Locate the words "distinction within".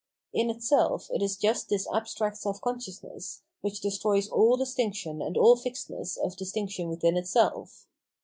6.35-7.17